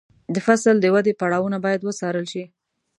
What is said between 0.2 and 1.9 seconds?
د فصل د ودې پړاوونه باید